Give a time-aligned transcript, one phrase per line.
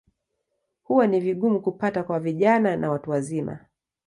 [0.83, 3.59] Huwa ni vigumu kupata kwa vijana na watu wazima.